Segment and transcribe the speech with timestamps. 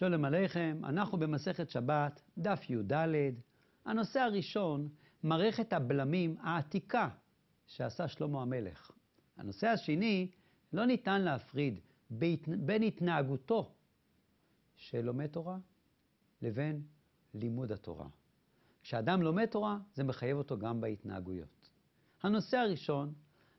[0.00, 2.92] שלום עליכם, אנחנו במסכת שבת, דף י"ד.
[3.84, 4.88] הנושא הראשון,
[5.22, 7.08] מערכת הבלמים העתיקה
[7.66, 8.90] שעשה שלמה המלך.
[9.36, 10.30] הנושא השני,
[10.72, 11.80] לא ניתן להפריד
[12.46, 13.74] בין התנהגותו
[14.76, 15.58] של לומד תורה
[16.42, 16.82] לבין
[17.34, 18.06] לימוד התורה.
[18.82, 21.70] כשאדם לומד תורה, זה מחייב אותו גם בהתנהגויות.
[22.22, 23.12] הנושא הראשון,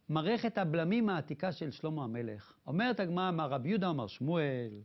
[0.10, 2.58] מערכת הבלמים העתיקה של שלמה המלך.
[2.68, 4.82] אומרת הגמרא, אמר רבי יהודה אמר שמואל,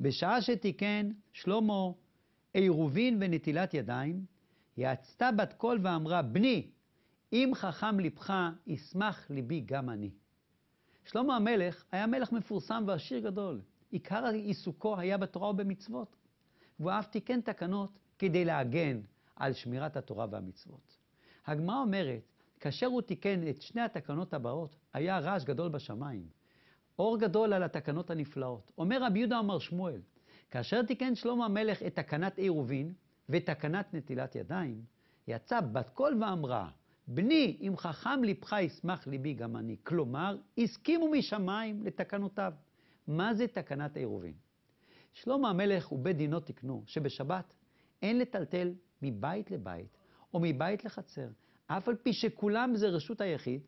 [0.00, 1.90] בשעה שתיקן שלמה
[2.54, 4.24] עירובין ונטילת ידיים,
[4.76, 6.66] יצתה בת קול ואמרה, בני,
[7.32, 8.32] אם חכם לבך,
[8.66, 10.10] ישמח ליבי גם אני.
[11.04, 13.60] שלמה המלך היה מלך מפורסם ועשיר גדול.
[13.90, 16.16] עיקר עיסוקו היה בתורה ובמצוות.
[16.80, 19.00] והוא אף תיקן תקנות כדי להגן
[19.36, 20.96] על שמירת התורה והמצוות.
[21.46, 22.22] הגמרא אומרת,
[22.60, 26.26] כאשר הוא תיקן את שני התקנות הבאות, היה רעש גדול בשמיים.
[26.98, 28.72] אור גדול על התקנות הנפלאות.
[28.78, 30.00] אומר רבי יהודה אמר שמואל,
[30.50, 32.92] כאשר תיקן שלמה המלך את תקנת עירובין
[33.28, 34.84] ותקנת נטילת ידיים,
[35.28, 36.68] יצא בת קול ואמרה,
[37.08, 39.76] בני, אם חכם לבך ישמח ליבי גם אני.
[39.84, 42.52] כלומר, הסכימו משמיים לתקנותיו.
[43.06, 44.34] מה זה תקנת עירובין?
[45.12, 47.54] שלמה המלך ובית דינו תיקנו שבשבת
[48.02, 49.98] אין לטלטל מבית לבית
[50.34, 51.28] או מבית לחצר,
[51.66, 53.60] אף על פי שכולם זה רשות היחיד,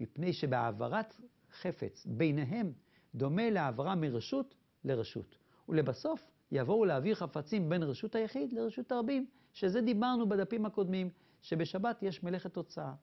[0.00, 1.16] מפני שבהעברת
[1.54, 2.72] חפץ ביניהם
[3.14, 5.36] דומה להעברה מרשות לרשות.
[5.68, 11.10] ולבסוף יבואו להעביר חפצים בין רשות היחיד לרשות הרבים, שזה דיברנו בדפים הקודמים,
[11.42, 12.94] שבשבת יש מלאכת תוצאה.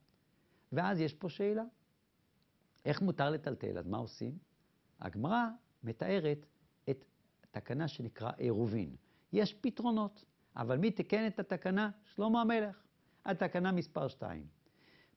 [0.72, 1.64] ואז יש פה שאלה,
[2.86, 3.78] איך מותר לטלטל?
[3.78, 4.38] אז מה עושים?
[5.00, 5.48] הגמרא
[5.84, 6.46] מתארת
[6.90, 7.06] את
[7.44, 8.96] התקנה שנקרא עירובין.
[9.34, 11.90] יש פתרונות, אבל מי תיקן את התקנה?
[12.04, 12.84] שלמה המלך.
[13.26, 14.48] התקנה מספר 2.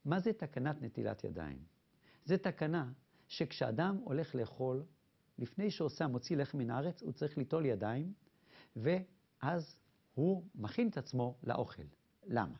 [0.05, 1.59] מה זה תקנת נטילת ידיים?
[2.25, 2.91] זה תקנה
[3.27, 4.83] שכשאדם הולך לאכול,
[5.39, 8.13] לפני שעושה מוציא לחם מן הארץ, הוא צריך ליטול ידיים,
[8.75, 9.77] ואז
[10.15, 11.83] הוא מכין את עצמו לאוכל.
[12.23, 12.55] למה?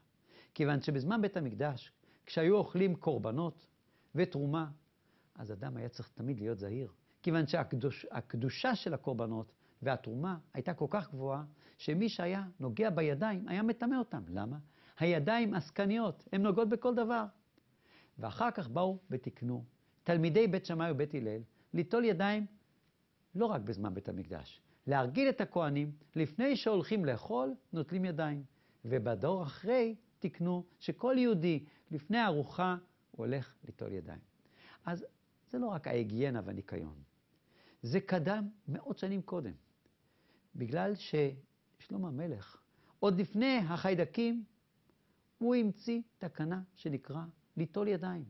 [0.54, 1.92] כיוון שבזמן בית המקדש,
[2.26, 3.68] כשהיו אוכלים קורבנות
[4.16, 4.72] ותרומה,
[5.36, 6.92] אז אדם היה צריך תמיד להיות זהיר.
[7.24, 9.52] כיוון שהקדושה של הקורבנות
[9.82, 11.44] והתרומה הייתה כל כך גבוהה,
[11.78, 14.24] שמי שהיה נוגע בידיים היה מטמא אותם.
[14.30, 14.58] למה?
[15.00, 17.26] הידיים עסקניות, הן נוגעות בכל דבר.
[18.20, 19.64] ואחר כך באו ותיקנו
[20.06, 21.42] תלמידי בית שמאי ובית הלל
[21.74, 22.46] ליטול ידיים
[23.36, 28.44] לא רק בזמן בית המקדש, להרגיל את הכוהנים, לפני שהולכים לאכול, נוטלים ידיים.
[28.86, 32.78] ובדור אחרי תיקנו שכל יהודי לפני הארוחה
[33.12, 34.20] הוא הולך ליטול ידיים.
[34.86, 35.06] אז
[35.50, 37.04] זה לא רק ההיגיינה והניקיון,
[37.82, 39.54] זה קדם מאות שנים קודם.
[40.56, 42.62] בגלל ששלמה המלך,
[43.00, 44.44] עוד לפני החיידקים,
[45.38, 47.22] הוא המציא תקנה שנקרא
[47.58, 48.26] ליטול ידיים.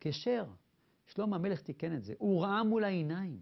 [0.00, 0.44] כאשר
[1.12, 3.40] שלמה המלך תיקן את זה, הוא ראה מול העיניים.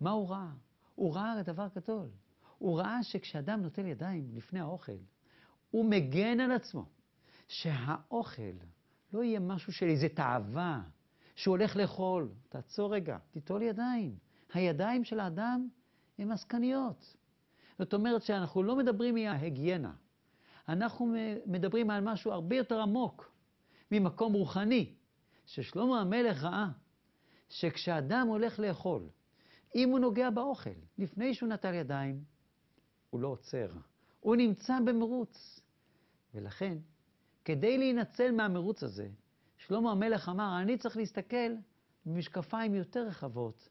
[0.00, 0.50] מה הוא ראה?
[0.94, 2.08] הוא ראה דבר גדול.
[2.58, 4.92] הוא ראה שכשאדם נוטל ידיים לפני האוכל,
[5.70, 6.86] הוא מגן על עצמו.
[7.48, 8.42] שהאוכל
[9.12, 10.82] לא יהיה משהו של איזה תאווה,
[11.34, 12.28] שהוא הולך לאכול.
[12.48, 14.16] תעצור רגע, תיטול ידיים.
[14.52, 15.68] הידיים של האדם
[16.18, 17.16] הן עסקניות.
[17.78, 19.92] זאת אומרת שאנחנו לא מדברים מההיגיינה,
[20.68, 21.14] אנחנו
[21.46, 23.32] מדברים על משהו הרבה יותר עמוק,
[23.90, 24.94] ממקום רוחני,
[25.46, 26.68] ששלמה המלך ראה
[27.54, 29.08] שכשאדם הולך לאכול,
[29.74, 32.24] אם הוא נוגע באוכל, לפני שהוא נטל ידיים,
[33.10, 33.70] הוא לא עוצר,
[34.20, 35.60] הוא נמצא במרוץ.
[36.34, 36.78] ולכן,
[37.44, 39.08] כדי להינצל מהמרוץ הזה,
[39.56, 41.54] שלמה המלך אמר, אני צריך להסתכל
[42.06, 43.68] במשקפיים יותר רחבות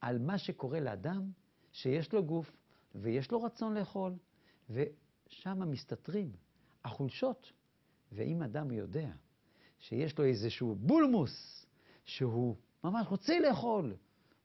[0.00, 1.30] על מה שקורה לאדם
[1.72, 2.56] שיש לו גוף
[2.94, 4.12] ויש לו רצון לאכול,
[4.70, 6.32] ושם מסתתרים
[6.84, 7.52] החולשות.
[8.12, 9.10] ואם אדם יודע
[9.78, 11.66] שיש לו איזשהו בולמוס,
[12.04, 13.96] שהוא ממש רוצה לאכול,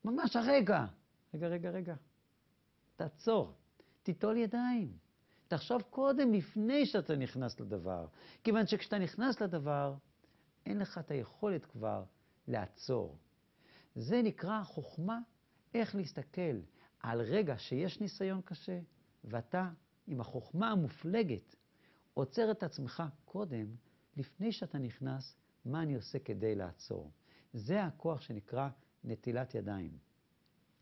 [0.06, 0.86] ממש הרגע,
[1.34, 1.96] רגע, רגע, רגע,
[2.96, 3.54] תעצור,
[4.04, 4.98] תיטול ידיים.
[5.48, 8.08] תחשוב קודם, לפני שאתה נכנס לדבר.
[8.44, 9.96] כיוון שכשאתה נכנס לדבר,
[10.66, 12.04] אין לך את היכולת כבר
[12.48, 13.18] לעצור.
[13.96, 15.20] זה נקרא חוכמה
[15.74, 16.60] איך להסתכל
[17.00, 18.80] על רגע שיש ניסיון קשה,
[19.24, 19.70] ואתה,
[20.08, 21.56] עם החוכמה המופלגת,
[22.14, 23.66] עוצר את עצמך קודם,
[24.18, 25.36] לפני שאתה נכנס,
[25.66, 27.12] מה אני עושה כדי לעצור.
[27.54, 28.70] זה הכוח שנקרא
[29.04, 29.98] נטילת ידיים.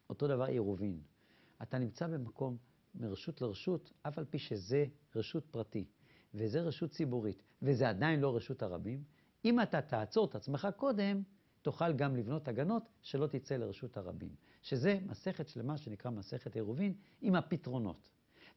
[0.10, 1.00] אותו דבר עירובין.
[1.62, 2.58] אתה נמצא במקום
[2.96, 4.86] מרשות לרשות, אף על פי שזה
[5.16, 5.86] רשות פרטי,
[6.34, 9.04] וזה רשות ציבורית, וזה עדיין לא רשות הרבים,
[9.46, 11.22] אם אתה תעצור את עצמך קודם,
[11.62, 14.36] תוכל גם לבנות הגנות שלא תצא לרשות הרבים.
[14.62, 18.10] שזה מסכת שלמה שנקרא מסכת עירובין עם הפתרונות.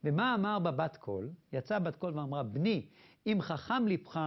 [0.03, 1.29] ומה אמר בבת קול?
[1.53, 2.85] יצאה בת קול ואמרה, בני,
[3.27, 4.19] אם חכם לבך,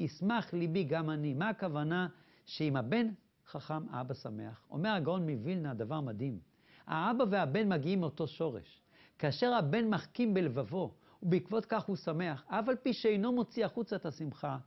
[0.00, 1.34] ישמח ליבי גם אני.
[1.34, 2.08] מה הכוונה?
[2.46, 3.08] שאם הבן
[3.46, 4.66] חכם, האבא שמח.
[4.70, 6.38] אומר הגאון מווילנה דבר מדהים.
[6.86, 8.82] האבא והבן מגיעים מאותו שורש.
[9.18, 14.06] כאשר הבן מחכים בלבבו, ובעקבות כך הוא שמח, אף על פי שאינו מוציא החוצה את
[14.06, 14.58] השמחה,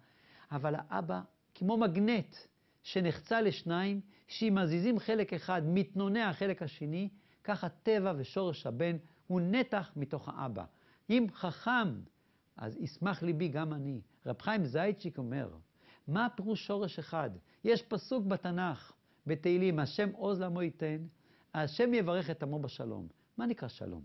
[0.51, 1.21] אבל האבא,
[1.55, 2.35] כמו מגנט
[2.83, 7.09] שנחצה לשניים, שאם מזיזים חלק אחד, מתנונע החלק השני,
[7.43, 8.97] כך הטבע ושורש הבן
[9.27, 10.65] הוא נתח מתוך האבא.
[11.09, 12.01] אם חכם,
[12.57, 14.01] אז ישמח ליבי גם אני.
[14.25, 15.49] רב חיים זייצ'יק אומר,
[16.07, 17.29] מה פירוש שורש אחד?
[17.63, 18.91] יש פסוק בתנ"ך,
[19.27, 20.97] בתהילים, השם עוז לעמו ייתן,
[21.53, 23.07] השם יברך את עמו בשלום.
[23.37, 24.01] מה נקרא שלום?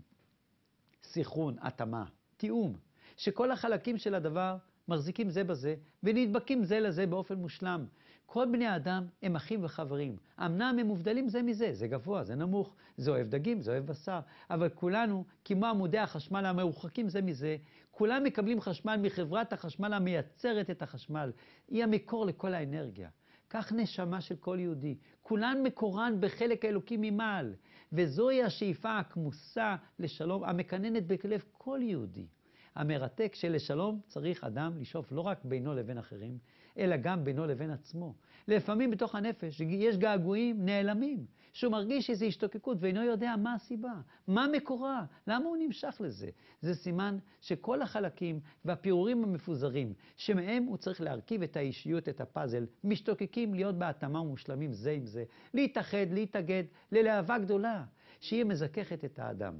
[1.03, 2.05] סינכרון, התאמה,
[2.37, 2.77] תיאום,
[3.17, 4.57] שכל החלקים של הדבר
[4.87, 7.85] מחזיקים זה בזה ונדבקים זה לזה באופן מושלם.
[8.25, 10.17] כל בני האדם הם אחים וחברים.
[10.39, 14.19] אמנם הם מובדלים זה מזה, זה גבוה, זה נמוך, זה אוהב דגים, זה אוהב בשר,
[14.49, 17.57] אבל כולנו, כמו עמודי החשמל המרוחקים זה מזה,
[17.95, 21.31] כולם מקבלים חשמל מחברת החשמל המייצרת את החשמל.
[21.67, 23.09] היא המקור לכל האנרגיה.
[23.49, 24.97] כך נשמה של כל יהודי.
[25.21, 27.53] כולן מקורן בחלק האלוקי ממעל,
[27.93, 32.27] וזוהי השאיפה הכמוסה לשלום המקננת בלב כל יהודי.
[32.75, 36.37] המרתק שלשלום צריך אדם לשאוף לא רק בינו לבין אחרים,
[36.77, 38.13] אלא גם בינו לבין עצמו.
[38.47, 43.93] לפעמים בתוך הנפש יש געגועים נעלמים, שהוא מרגיש איזו השתוקקות ואינו יודע מה הסיבה,
[44.27, 46.29] מה מקורה, למה הוא נמשך לזה.
[46.61, 53.53] זה סימן שכל החלקים והפירורים המפוזרים, שמהם הוא צריך להרכיב את האישיות, את הפאזל, משתוקקים
[53.53, 55.23] להיות בהתאמה ומושלמים זה עם זה,
[55.53, 57.83] להתאחד, להתאגד, ללהבה גדולה,
[58.19, 59.55] שהיא מזככת את האדם.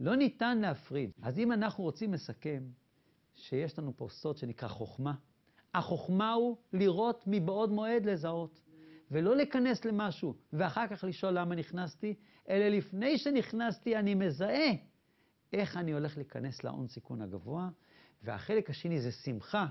[0.00, 1.10] לא ניתן להפריד.
[1.22, 2.62] אז אם אנחנו רוצים לסכם
[3.34, 5.14] שיש לנו פה סוד שנקרא חוכמה,
[5.74, 8.60] החוכמה הוא לראות מבעוד מועד לזהות,
[9.10, 12.14] ולא להיכנס למשהו ואחר כך לשאול למה נכנסתי,
[12.48, 14.72] אלא לפני שנכנסתי אני מזהה
[15.52, 17.68] איך אני הולך להיכנס להון סיכון הגבוה,
[18.22, 19.66] והחלק השני זה שמחה,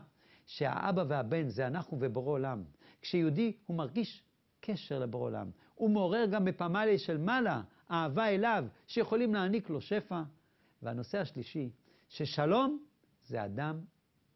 [0.46, 2.64] שהאבא והבן זה אנחנו ובורא עולם.
[3.02, 4.24] כשיהודי הוא מרגיש
[4.60, 7.62] קשר לבורא עולם, הוא מעורר גם בפמליה של מעלה
[7.92, 10.22] אהבה אליו, שיכולים להעניק לו שפע.
[10.82, 11.70] והנושא השלישי,
[12.10, 12.80] ששלום
[13.24, 13.80] זה אדם,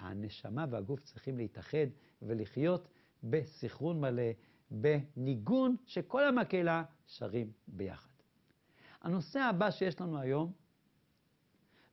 [0.10, 1.88] הנשמה והגוף צריכים להתאחד
[2.22, 2.88] ולחיות
[3.24, 4.32] בסחרון מלא,
[4.72, 8.10] בניגון שכל המקהלה שרים ביחד.
[9.02, 10.52] הנושא הבא שיש לנו היום,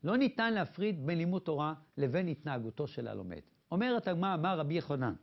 [0.04, 3.40] לא ניתן להפריד בין לימוד תורה לבין התנהגותו של הלומד.
[3.70, 5.14] אומרת הגמרא, אמר רבי יחנן,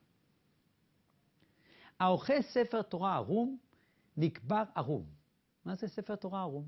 [1.99, 3.57] האוכל ספר תורה ערום,
[4.17, 5.05] נקבר ערום.
[5.65, 6.67] מה זה ספר תורה ערום?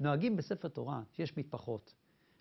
[0.00, 1.94] נוהגים בספר תורה שיש מטפחות.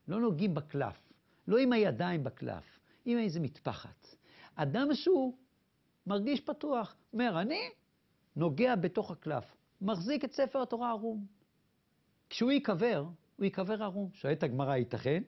[0.08, 1.12] לא נוגעים בקלף,
[1.48, 4.08] לא עם הידיים בקלף, עם איזה מטפחת.
[4.56, 5.38] אדם שהוא
[6.08, 7.70] מרגיש פתוח, אומר, אני
[8.36, 11.26] נוגע בתוך הקלף, מחזיק את ספר התורה ערום.
[12.30, 13.06] כשהוא ייקבר,
[13.36, 14.10] הוא ייקבר ערום.
[14.14, 15.24] שואלת הגמרא, ייתכן?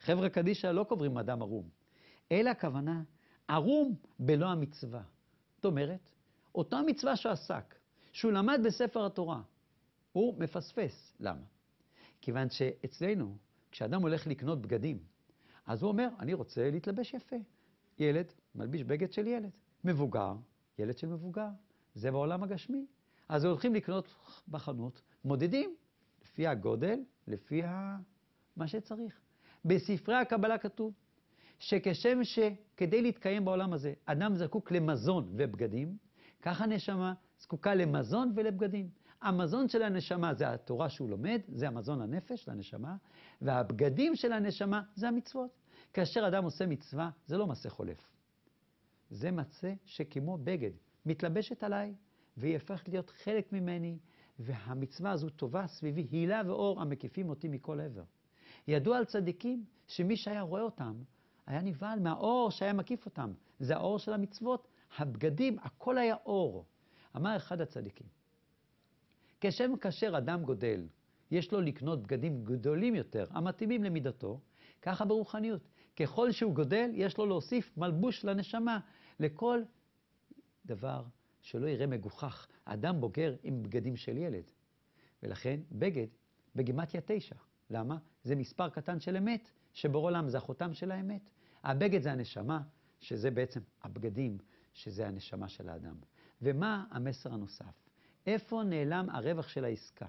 [0.00, 1.68] חבר'ה קדישא לא קוברים אדם ערום,
[2.32, 3.02] אלא הכוונה,
[3.48, 5.02] ערום בלא המצווה.
[5.56, 6.12] זאת אומרת,
[6.54, 7.74] אותה מצווה שעסק,
[8.12, 9.42] שהוא למד בספר התורה,
[10.12, 11.16] הוא מפספס.
[11.20, 11.42] למה?
[12.20, 13.36] כיוון שאצלנו,
[13.70, 14.98] כשאדם הולך לקנות בגדים,
[15.70, 17.36] אז הוא אומר, אני רוצה להתלבש יפה.
[17.98, 19.50] ילד מלביש בגד של ילד.
[19.84, 20.34] מבוגר,
[20.78, 21.48] ילד של מבוגר.
[21.94, 22.86] זה בעולם הגשמי.
[23.28, 24.14] אז הולכים לקנות
[24.48, 25.74] בחנות, מודדים
[26.22, 27.96] לפי הגודל, לפי ה...
[28.56, 29.20] מה שצריך.
[29.64, 30.92] בספרי הקבלה כתוב
[31.58, 35.96] שכשם שכדי להתקיים בעולם הזה, אדם זקוק למזון ובגדים,
[36.42, 38.88] ככה נשמה זקוקה למזון ולבגדים.
[39.22, 42.96] המזון של הנשמה זה התורה שהוא לומד, זה המזון לנפש, לנשמה,
[43.42, 45.59] והבגדים של הנשמה זה המצוות.
[45.92, 48.08] כאשר אדם עושה מצווה, זה לא מעשה חולף.
[49.10, 50.70] זה מעשה שכמו בגד,
[51.06, 51.94] מתלבשת עליי,
[52.36, 53.98] והיא הופכת להיות חלק ממני,
[54.38, 58.04] והמצווה הזו טובה סביבי, הילה ואור המקיפים אותי מכל עבר.
[58.68, 61.02] ידוע על צדיקים שמי שהיה רואה אותם,
[61.46, 63.32] היה נבהל מהאור שהיה מקיף אותם.
[63.58, 64.68] זה האור של המצוות,
[64.98, 66.64] הבגדים, הכל היה אור.
[67.16, 68.06] אמר אחד הצדיקים,
[69.40, 70.86] כשם כאשר אדם גודל,
[71.30, 74.40] יש לו לקנות בגדים גדולים יותר, המתאימים למידתו,
[74.82, 75.68] ככה ברוחניות.
[75.96, 78.78] ככל שהוא גודל, יש לו להוסיף מלבוש לנשמה,
[79.20, 79.62] לכל
[80.66, 81.04] דבר
[81.40, 82.46] שלא יראה מגוחך.
[82.64, 84.50] אדם בוגר עם בגדים של ילד.
[85.22, 86.06] ולכן בגד
[86.54, 87.36] בגימטיה תשע.
[87.70, 87.98] למה?
[88.24, 91.30] זה מספר קטן של אמת, שבור עולם זה החותם של האמת.
[91.64, 92.62] הבגד זה הנשמה,
[93.00, 94.38] שזה בעצם הבגדים,
[94.74, 95.96] שזה הנשמה של האדם.
[96.42, 97.88] ומה המסר הנוסף?
[98.26, 100.06] איפה נעלם הרווח של העסקה?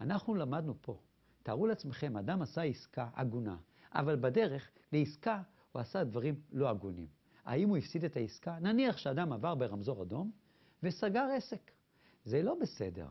[0.00, 0.98] אנחנו למדנו פה.
[1.42, 3.56] תארו לעצמכם, אדם עשה עסקה הגונה,
[3.96, 7.06] אבל בדרך לעסקה הוא עשה דברים לא הגונים.
[7.44, 8.58] האם הוא הפסיד את העסקה?
[8.60, 10.30] נניח שאדם עבר ברמזור אדום
[10.82, 11.70] וסגר עסק.
[12.24, 13.06] זה לא בסדר,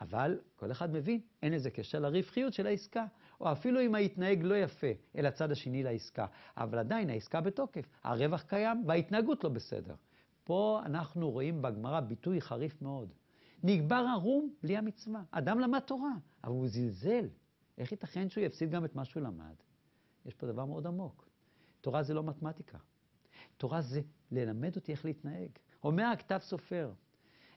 [0.00, 3.06] אבל כל אחד מבין, אין לזה קשר לרווחיות של העסקה.
[3.40, 8.42] או אפילו אם ההתנהג לא יפה אל הצד השני לעסקה, אבל עדיין העסקה בתוקף, הרווח
[8.42, 9.94] קיים וההתנהגות לא בסדר.
[10.44, 13.12] פה אנחנו רואים בגמרא ביטוי חריף מאוד.
[13.62, 15.22] נגבר ערום בלי המצווה.
[15.30, 16.12] אדם למד תורה,
[16.44, 17.28] אבל הוא זלזל
[17.78, 19.54] איך ייתכן שהוא יפסיד גם את מה שהוא למד?
[20.26, 21.28] יש פה דבר מאוד עמוק.
[21.80, 22.78] תורה זה לא מתמטיקה.
[23.56, 24.00] תורה זה
[24.30, 25.48] ללמד אותי איך להתנהג.
[25.84, 26.92] אומר הכתב סופר,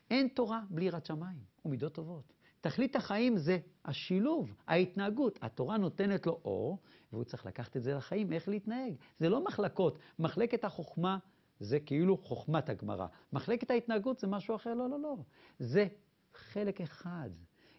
[0.09, 2.33] אין תורה בלי יראת שמיים ומידות טובות.
[2.61, 5.39] תכלית החיים זה השילוב, ההתנהגות.
[5.41, 6.79] התורה נותנת לו אור,
[7.13, 8.93] והוא צריך לקחת את זה לחיים, איך להתנהג.
[9.19, 9.97] זה לא מחלקות.
[10.19, 11.17] מחלקת החוכמה
[11.59, 13.07] זה כאילו חוכמת הגמרא.
[13.33, 15.15] מחלקת ההתנהגות זה משהו אחר, לא, לא, לא.
[15.59, 15.87] זה
[16.33, 17.29] חלק אחד.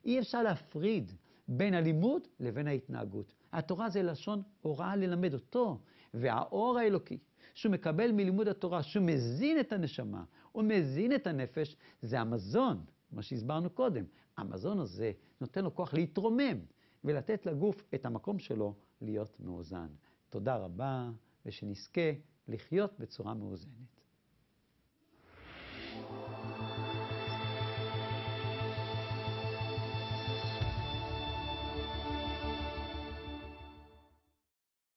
[0.05, 1.13] אי אפשר להפריד
[1.49, 3.35] בין הלימוד לבין ההתנהגות.
[3.59, 5.81] התורה זה לשון הוראה ללמד אותו,
[6.15, 7.19] והאור האלוקי
[7.55, 13.23] שהוא מקבל מלימוד התורה, שהוא מזין את הנשמה, הוא מזין את הנפש, זה המזון, מה
[13.23, 14.05] שהסברנו קודם.
[14.37, 16.59] המזון הזה נותן לו כוח להתרומם
[17.05, 19.89] ולתת לגוף את המקום שלו להיות מאוזן.
[20.31, 21.11] תודה רבה,
[21.47, 22.11] ושנזכה
[22.49, 23.94] לחיות בצורה מאוזנת.